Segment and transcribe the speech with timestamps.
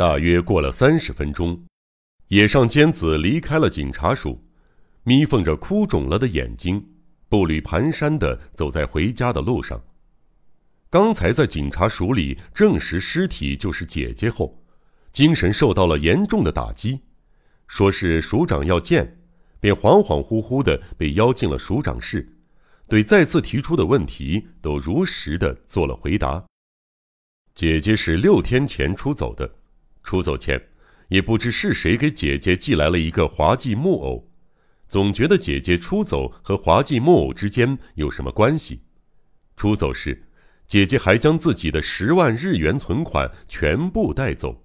[0.00, 1.62] 大约过了三十分钟，
[2.28, 4.42] 野上尖子离开了警察署，
[5.02, 6.82] 眯缝着哭肿了的眼睛，
[7.28, 9.78] 步履蹒跚地走在回家的路上。
[10.88, 14.64] 刚才在警察署里证实尸体就是姐姐后，
[15.12, 17.00] 精神受到了严重的打击，
[17.68, 19.18] 说是署长要见，
[19.60, 22.38] 便恍恍惚惚地被邀进了署长室，
[22.88, 26.42] 对再次提出的问题都如实地做了回答。
[27.54, 29.56] 姐姐是六天前出走的，
[30.02, 30.68] 出走前，
[31.08, 34.30] 也不知是谁给姐姐寄来了一个滑稽木偶，
[34.88, 38.82] 总觉得姐姐出走和滑稽木偶之间有什么关系。
[39.56, 40.26] 出走时。
[40.66, 44.62] 姐姐还将自己的十万日元存款全部带走。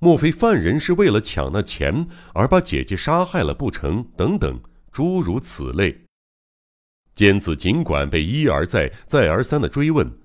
[0.00, 4.02] 莫非犯人是为了抢那钱而把姐姐杀害了不成？
[4.16, 5.96] 等等，诸如此类。
[7.14, 10.18] 尖子尽管被一而再、再而三的追问，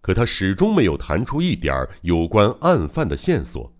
[0.00, 3.72] 可他始终没有弹出一点有关案犯的线索。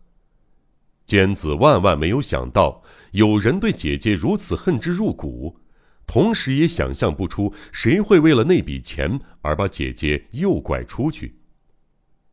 [1.06, 5.58] 尖子万万没有想到，有人对姐姐如此恨之入骨。
[6.06, 11.38] 同时也想象不出谁会为了那笔钱而把姐姐诱拐出去。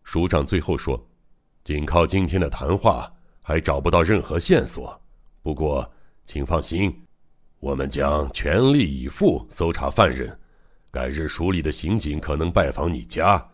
[0.05, 1.09] 署长最后说
[1.61, 5.01] ：“仅靠今天的谈话还找不到任何线索。
[5.41, 5.91] 不过，
[6.25, 7.03] 请放心，
[7.59, 10.39] 我们将全力以赴搜查犯人。
[10.89, 13.45] 改日署里的刑警可能拜访你家，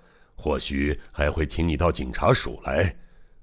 [0.42, 2.96] 或许还会请你到警察署来。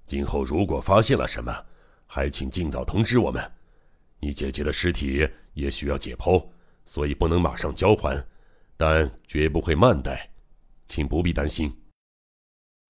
[0.04, 1.66] 今后如果发现了什么，
[2.06, 3.52] 还请尽早通知我们。
[4.18, 6.44] 你姐姐的尸体也需要解剖。”
[6.88, 8.26] 所以不能马上交还，
[8.74, 10.30] 但绝不会慢待，
[10.86, 11.70] 请不必担心。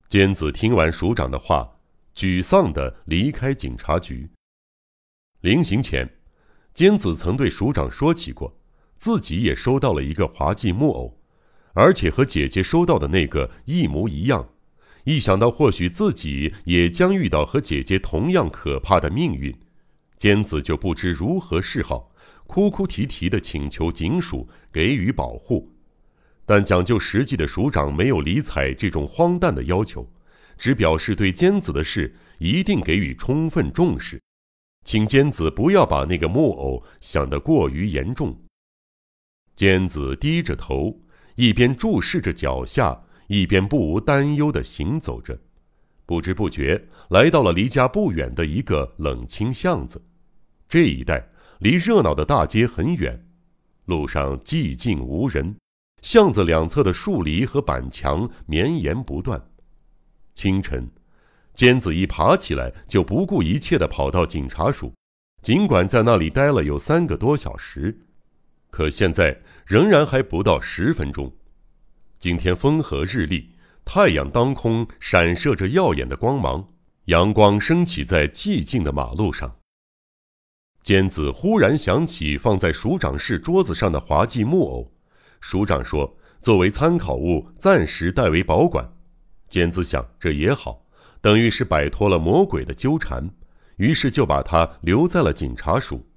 [0.08, 1.68] 尖子听完署长的话，
[2.14, 4.30] 沮丧地离开警察局。
[5.40, 6.08] 临行前，
[6.72, 8.56] 尖子曾对署长说起过，
[9.00, 11.17] 自己也收到了一个滑稽木偶，
[11.78, 14.48] 而且和姐姐收到的那个一模一样。
[15.04, 19.56] 一想到或许自己也将遇到和姐姐同样可怕的命运，
[20.16, 22.12] 尖子就不知如何是好。
[22.48, 25.70] 哭哭啼啼的请求警署给予保护，
[26.44, 30.10] 但讲究实际的署长没有理睬这种荒诞的要求，
[30.56, 34.20] 只表示对尖子的事一定给予充分重视，
[34.84, 38.36] 请尖子不要把那个木偶想得过于严重。
[39.54, 40.98] 尖子低着头，
[41.38, 45.38] 一边注视着脚下，一边不无担忧地行走着，
[46.04, 50.02] 不知不觉来到了离家不远的一个冷清巷子，
[50.68, 51.28] 这一带。
[51.60, 53.24] 离热闹的大街很远，
[53.84, 55.56] 路上寂静无人，
[56.02, 59.40] 巷子两侧的树篱和板墙绵延不断。
[60.34, 60.90] 清晨，
[61.54, 64.92] 尖子一爬起来就不顾一切地跑到警察署，
[65.40, 67.96] 尽管在那里待了有三个多小时，
[68.70, 71.30] 可现在仍然还不到十分钟。
[72.18, 73.50] 今天风和日丽，
[73.84, 76.66] 太阳当空，闪射着耀眼的光芒，
[77.04, 79.54] 阳光升起在寂静的马路上。
[80.82, 84.90] 尖子忽然想起放在署长室桌子上的滑稽木偶，
[85.42, 88.90] 署长说作为参考物暂时代为保管。
[89.50, 90.86] 尖子想这也好，
[91.20, 93.28] 等于是摆脱了魔鬼的纠缠，
[93.76, 96.08] 于是就把它留在了警察署。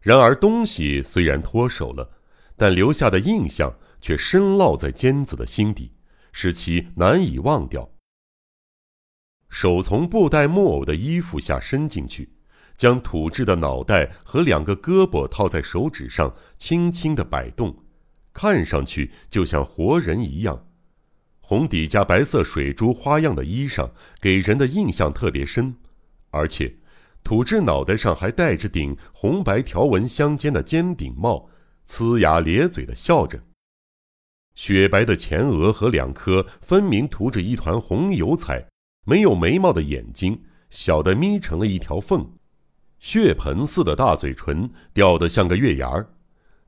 [0.00, 2.10] 然而东西虽然脱手了，
[2.56, 5.92] 但留下的印象却深烙在尖子的心底，
[6.32, 7.90] 使其难以忘掉。
[9.48, 12.32] 手从布袋木偶的衣服下伸进去。
[12.76, 17.74] 将土制的脑袋和两个胳膊套在手指上，轻轻的摆动，
[18.34, 20.66] 看上去就像活人一样。
[21.40, 23.88] 红底加白色水珠花样的衣裳
[24.20, 25.74] 给人的印象特别深，
[26.28, 26.76] 而且
[27.24, 31.48] 土制脑袋上还戴着顶红白条纹相间的尖顶帽，
[31.88, 33.40] 呲牙咧嘴的笑着。
[34.54, 38.66] 雪白的前额和两颗分明涂着一团红油彩、
[39.04, 42.32] 没有眉毛的眼睛，小的眯成了一条缝。
[42.98, 46.08] 血盆似的大嘴唇吊得像个月牙儿，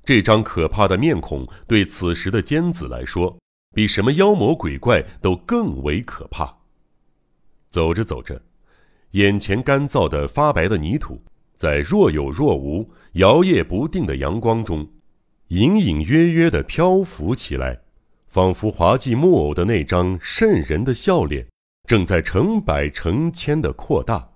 [0.05, 3.39] 这张可怕的面孔对此时的尖子来说，
[3.75, 6.59] 比什么妖魔鬼怪都更为可怕。
[7.71, 8.43] 走着走着，
[9.13, 11.23] 眼前干燥的发白的泥土，
[11.57, 14.87] 在若有若无、摇曳不定的阳光中，
[15.49, 17.81] 隐隐约约地漂浮起来，
[18.27, 21.47] 仿佛滑稽木偶的那张瘆人的笑脸，
[21.87, 24.31] 正在成百成千地扩大。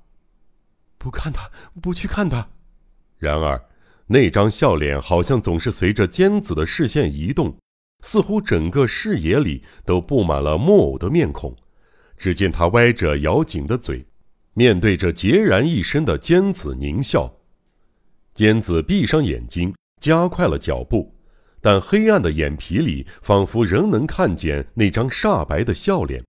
[0.96, 1.50] 不看他，
[1.82, 2.48] 不去看他。
[3.18, 3.62] 然而，
[4.06, 7.56] 那张笑脸好像总是随着尖子的视线移动，
[8.00, 11.54] 似乎整个视野里都布满了木偶的面孔。
[12.16, 14.06] 只见他歪着咬紧的嘴，
[14.54, 17.34] 面对着孑然一身的尖子狞笑。
[18.32, 21.14] 尖子闭上眼睛，加快了脚步，
[21.60, 26.24] 但黑暗的眼皮里仿佛仍能看见那张煞白的笑脸。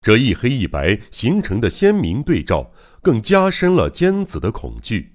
[0.00, 2.72] 这一黑一白形成的鲜明对照，
[3.02, 5.12] 更加深了尖子的恐惧。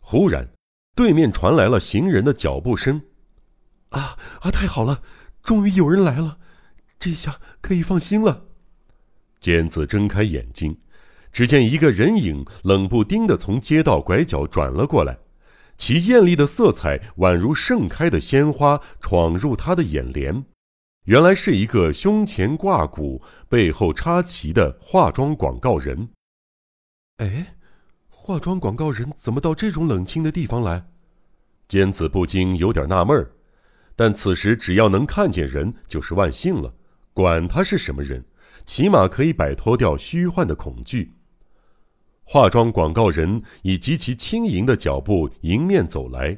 [0.00, 0.48] 忽然，
[0.94, 3.02] 对面传来了行人的脚步声。
[3.90, 4.50] 啊啊！
[4.50, 5.02] 太好了，
[5.42, 6.38] 终于有人来了，
[6.98, 8.46] 这下可以放心了。
[9.40, 10.78] 尖子睁开眼睛，
[11.30, 15.18] 只见一个人影冷不丁的从街道拐角转了过来，
[15.76, 20.44] 其艳丽的色彩宛如盛开的鲜花闯入他的眼帘。
[21.04, 26.08] 原来是一个胸前挂鼓、背后插旗的化妆广告人。
[27.18, 27.54] 哎，
[28.08, 30.88] 化妆广告人怎么到这种冷清的地方来？
[31.68, 33.30] 尖子不禁有点纳闷儿，
[33.94, 36.74] 但此时只要能看见人就是万幸了，
[37.12, 38.24] 管他是什么人，
[38.64, 41.15] 起码可以摆脱掉虚幻的恐惧。
[42.28, 46.36] 化妆广告人以极其轻盈的脚步迎面走来，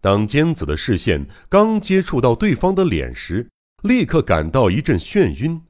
[0.00, 3.48] 当坚子的视线刚接触到对方的脸时，
[3.84, 5.62] 立刻感到一阵眩晕，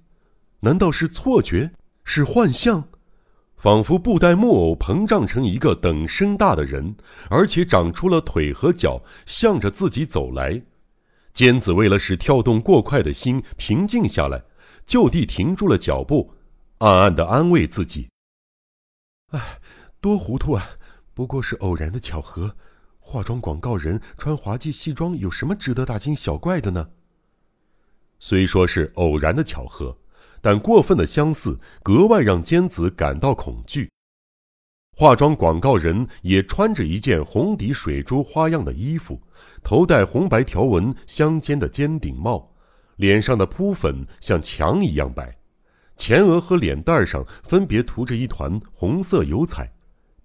[0.61, 1.71] 难道是错觉？
[2.03, 2.89] 是幻象？
[3.59, 6.97] 仿佛布袋木偶膨胀成一个等身大的人，
[7.29, 10.63] 而且长出了腿和脚，向着自己走来。
[11.35, 14.43] 坚子为了使跳动过快的心平静下来，
[14.87, 16.33] 就地停住了脚步，
[16.79, 18.09] 暗暗的安慰自己
[19.37, 19.61] ：“哎，
[20.01, 20.67] 多糊涂啊！
[21.13, 22.57] 不过是偶然的巧合。
[22.99, 26.89] 化妆广告人穿滑稽戏装，有什么值得大惊小怪的呢？”
[28.19, 29.99] 虽说是偶然的巧合，
[30.41, 33.91] 但过分的相似格外让坚子感到恐惧。
[34.97, 39.21] 化妆广告人也穿着一件红底水珠花样的衣服，
[39.63, 42.55] 头戴红白条纹相间的尖顶帽，
[42.97, 45.37] 脸上的扑粉像墙一样白，
[45.97, 49.73] 前额和脸蛋上分别涂着一团红色油彩，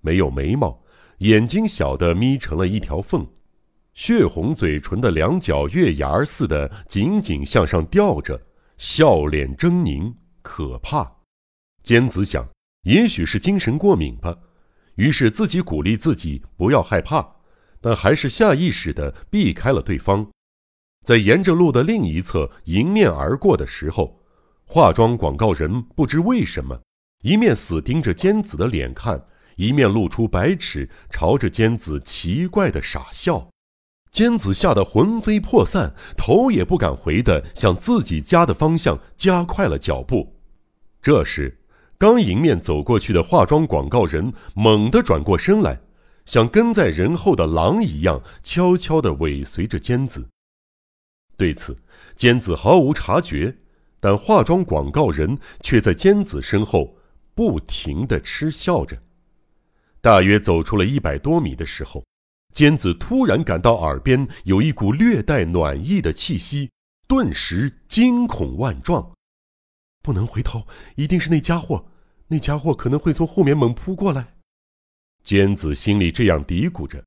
[0.02, 0.82] 没有眉毛，
[1.20, 3.26] 眼睛小的眯成了一条缝。
[3.94, 8.42] 血红嘴唇的两角月牙似的紧紧向上吊着，
[8.78, 11.10] 笑脸狰狞可怕。
[11.84, 12.48] 坚子想，
[12.84, 14.38] 也许是精神过敏吧，
[14.96, 17.36] 于是自己鼓励自己不要害怕，
[17.82, 20.28] 但还是下意识地避开了对方。
[21.06, 24.21] 在沿着路的另一侧迎面而过的时候，
[24.74, 26.80] 化妆广告人不知为什么，
[27.24, 29.22] 一面死盯着尖子的脸看，
[29.58, 33.50] 一面露出白齿，朝着尖子奇怪的傻笑。
[34.12, 40.38] 尖子吓得魂飞魄散，头也不敢回的向自己家的方向加快了脚步。
[41.02, 41.60] 这时，
[41.98, 45.82] 刚迎面走过去的化妆广告人猛地转过身来，
[46.26, 50.30] 像跟在人后的狼一样，悄悄地尾随着尖子。
[51.36, 51.78] 对此，
[52.16, 53.58] 尖子毫无察觉，
[54.02, 56.98] 但化妆广告人却在坚子身后
[57.34, 59.02] 不停地嗤笑着。
[60.02, 62.04] 大约走出了一百多米的时候。
[62.54, 66.70] 坚子突然感到耳边有一股略带暖意的气息，
[67.08, 69.14] 顿时惊恐万状。
[70.02, 71.86] 不能回头，一定是那家伙，
[72.28, 74.36] 那家伙可能会从后面猛扑过来。
[75.24, 77.02] 坚子心里这样嘀咕着，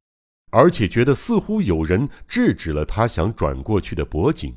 [0.50, 4.56] 而且觉得似乎有人制止了他想转过去的脖颈。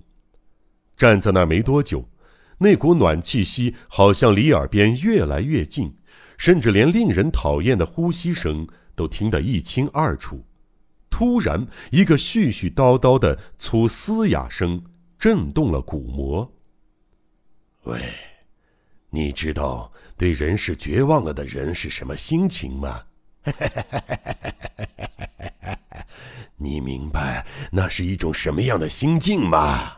[0.95, 2.07] 站在那没多久，
[2.59, 5.95] 那股暖气息好像离耳边越来越近，
[6.37, 10.43] 甚至连令人讨厌的呼吸声都听得一清二楚。
[11.09, 14.83] 突然，一个絮絮叨叨的粗嘶哑声
[15.17, 16.53] 震动了鼓膜。
[17.83, 18.13] 喂，
[19.09, 23.03] 你知道对人世绝望了的人是什么心情吗？
[26.57, 29.96] 你明白那是一种什么样的心境吗？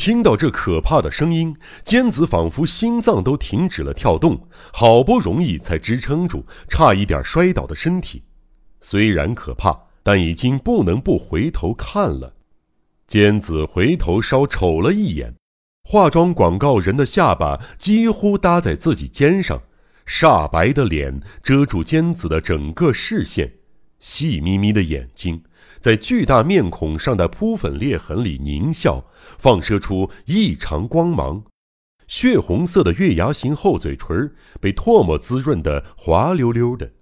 [0.00, 1.54] 听到这可怕的声音，
[1.84, 8.22] 坚子仿佛心脏都停止了跳动，好不容易才支撑住差一点摔倒的身体。
[8.80, 9.78] 虽然可怕。
[10.02, 12.32] 但已经不能不回头看了。
[13.06, 15.34] 坚子回头稍瞅了一眼，
[15.86, 19.62] 化妆广告人的下巴几乎搭在自己肩上，
[20.06, 23.52] 煞白的脸遮住坚子的整个视线，
[23.98, 25.42] 细眯眯的眼睛
[25.80, 29.04] 在巨大面孔上的扑粉裂痕里狞笑，
[29.38, 31.42] 放射出异常光芒。
[32.06, 36.92] 血红色的月牙形厚嘴唇被唾沫滋润的滑溜溜的。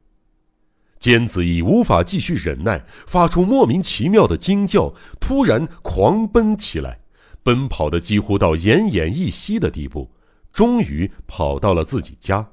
[1.01, 7.01] 尖子已无法继续忍耐，发出莫名其妙的惊叫，突然狂奔起来，
[7.43, 10.11] 奔跑的几乎到奄奄一息的地步，
[10.53, 12.51] 终于跑到了自己家。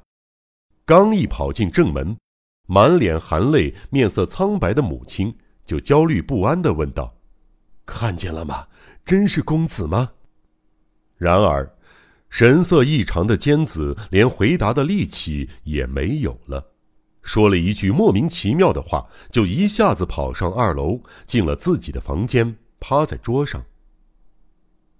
[0.85, 2.15] 刚一跑进正门，
[2.67, 7.15] 满脸含泪、面色苍白的母亲就焦虑不安地问道
[7.85, 8.67] ：“看见了吗？
[9.03, 10.11] 真是公子吗？”
[11.17, 11.75] 然而，
[12.29, 16.71] 神色异常的坚子连回答的力气也没有了。
[17.21, 23.65] 说了一句莫名其妙的话，就一下子跑上二楼，进了自己的房间，趴在桌上。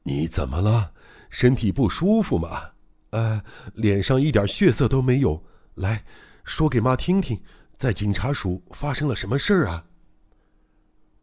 [0.03, 0.91] 你怎么了？
[1.29, 2.69] 身体不舒服吗？
[3.11, 3.43] 呃，
[3.73, 5.43] 脸上一点血色都没有。
[5.75, 6.03] 来
[6.43, 7.39] 说给妈听听，
[7.77, 9.85] 在警察署发生了什么事儿啊？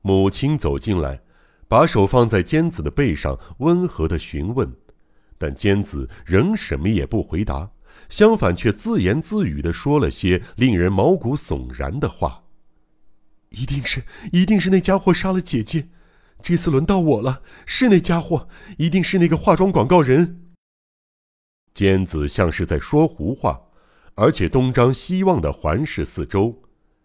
[0.02, 1.23] 母亲走进来，
[1.68, 4.73] 把手放在尖子的背上，温和的询问，
[5.38, 7.71] 但尖子仍什么也不回答，
[8.09, 12.44] 相反却自言自语的说了些令人毛骨悚然的话。
[13.50, 15.88] 一定是，一定是那家伙杀了姐姐，
[16.42, 20.52] 这次轮到我了，是那家伙，一定是那个化妆广告人。
[21.75, 23.61] 尖子像是在说胡话，
[24.14, 26.62] 而且东张西望的环视四周。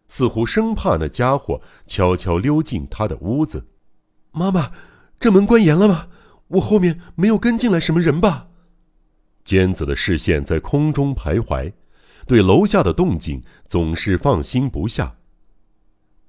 [0.07, 3.67] 似乎生怕那家伙悄悄溜进他的屋子。
[4.31, 4.71] 妈妈，
[5.19, 6.07] 这门关严了吗？
[6.49, 8.47] 我后面没有跟进来什么人吧？
[9.43, 11.73] 娟子的视线在空中徘徊，
[12.25, 15.17] 对楼下的动静总是放心不下。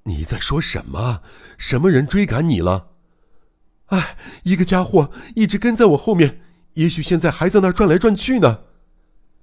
[0.03, 1.21] 你在说什么？
[1.57, 2.87] 什么人追赶你了？
[3.87, 6.41] 哎，一个家伙一直跟在我后面，
[6.73, 8.61] 也许现在还在那转来转去呢。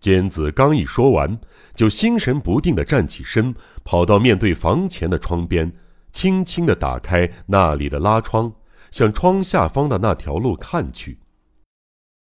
[0.00, 1.38] 坚子刚一说完，
[1.74, 5.72] 就心神不定地站起身，跑到面对房前的窗边，
[6.12, 8.52] 轻轻地打开那里的拉窗，
[8.90, 11.18] 向窗下方的那条路看去。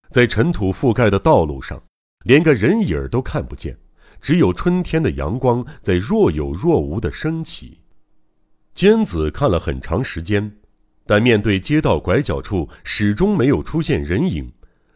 [0.10, 1.84] 在尘土覆盖的道路上，
[2.24, 3.78] 连个人影儿都看不见，
[4.22, 7.82] 只有春天的阳光在若有若无地升起。
[8.74, 10.58] 坚子看了很长时间，
[11.06, 14.52] 但面对街道拐角处始终没有出现人影，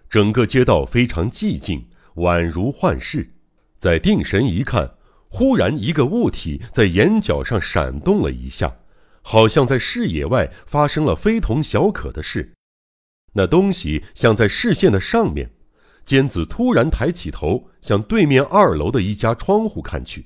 [0.10, 1.86] 整个街道非常寂静。
[2.16, 3.30] 宛如幻视，
[3.80, 4.96] 在定神一看，
[5.30, 8.78] 忽然一个物体在眼角上闪动了一下，
[9.22, 12.54] 好像在视野外发生了非同小可的事。
[13.34, 15.52] 那东西像在视线的上面。
[16.04, 20.26] 坚子突然抬起头，向对面二楼的一家窗户看去。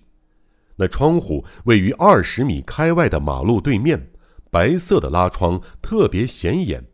[0.78, 4.10] 那窗户位于二十米开外的马路对面，
[4.50, 6.86] 白色的拉窗特别显眼。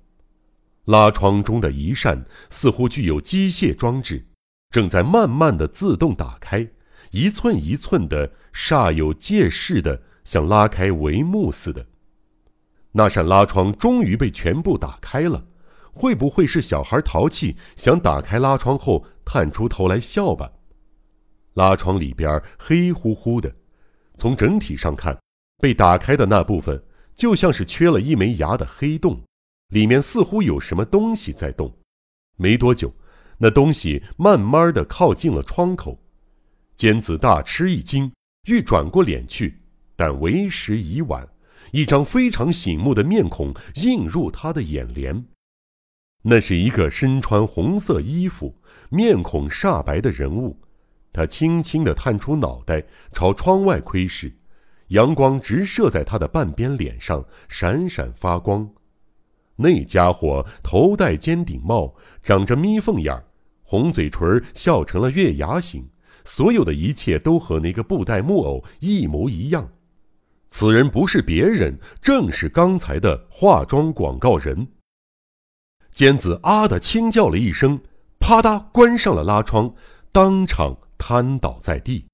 [0.86, 4.26] 拉窗中的一扇似乎具有机械装置。
[4.72, 6.66] 正在慢慢的自动打开，
[7.12, 11.86] 一寸一寸的，煞有介事的，像拉开帷幕似的。
[12.94, 15.46] 那扇拉窗终于被全部打开了，
[15.92, 20.50] 会不会是小孩淘气，想打开拉窗后探出头来笑吧？
[21.56, 23.54] 拉窗里边黑乎乎的，
[24.18, 25.20] 从整体上看，
[25.62, 26.82] 被打开的那部分
[27.14, 29.22] 就像是缺了一枚牙的黑洞，
[29.68, 31.78] 里面似乎有什么东西在动。
[32.38, 32.94] 没多久。
[33.44, 36.00] 那东西慢慢的靠近了窗口，
[36.78, 38.12] 尖子大吃一惊，
[38.48, 39.60] 欲转过脸去，
[39.96, 41.28] 但为时已晚。
[41.72, 45.26] 一张非常醒目的面孔映入他的眼帘，
[46.22, 48.56] 那是一个身穿红色衣服、
[48.90, 50.60] 面孔煞白的人物。
[51.12, 54.32] 他轻轻的探出脑袋，朝窗外窥视，
[54.90, 58.70] 阳光直射在他的半边脸上，闪闪发光。
[59.56, 63.26] 那家伙头戴尖顶帽，长着眯缝眼儿。
[63.72, 65.88] 红嘴唇笑成了月牙形，
[66.26, 69.72] 所有的一切都和那个布袋木偶一模一样。
[70.50, 74.68] 此人不是别人，正是刚才的化妆广告人。
[75.94, 77.80] 尖子啊的轻叫了一声，
[78.20, 79.74] 啪嗒关上了拉窗，
[80.12, 82.06] 当场瘫倒在地。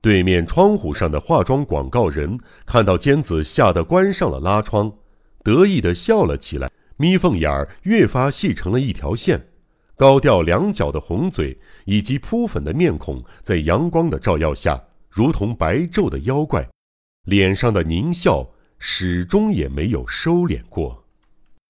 [0.00, 4.92] 对面窗户上的化妆广告人看到尖子吓得关上了拉窗，
[5.42, 9.48] 得意的笑了起来，眯缝眼儿越发细成了一条线。
[9.96, 16.68] 高吊两角的红嘴以及扑粉的面孔，在阳光的照耀下，如同白昼的妖怪，
[17.26, 21.03] 脸上的狞笑始终也没有收敛过。